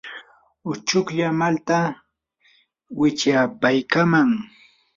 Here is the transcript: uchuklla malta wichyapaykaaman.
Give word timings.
uchuklla 0.71 1.27
malta 1.39 1.79
wichyapaykaaman. 2.99 4.29